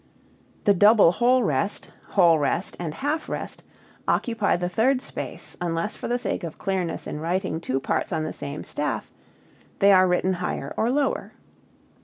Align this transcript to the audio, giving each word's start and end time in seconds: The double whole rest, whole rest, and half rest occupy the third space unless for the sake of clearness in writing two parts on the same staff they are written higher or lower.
The 0.63 0.73
double 0.73 1.11
whole 1.11 1.43
rest, 1.43 1.91
whole 2.07 2.39
rest, 2.39 2.75
and 2.79 2.91
half 2.91 3.29
rest 3.29 3.61
occupy 4.07 4.55
the 4.55 4.67
third 4.67 4.99
space 4.99 5.55
unless 5.61 5.95
for 5.95 6.07
the 6.07 6.17
sake 6.17 6.43
of 6.43 6.57
clearness 6.57 7.05
in 7.05 7.19
writing 7.19 7.61
two 7.61 7.79
parts 7.79 8.11
on 8.11 8.23
the 8.23 8.33
same 8.33 8.63
staff 8.63 9.11
they 9.77 9.91
are 9.91 10.07
written 10.07 10.33
higher 10.33 10.73
or 10.75 10.89
lower. 10.89 11.33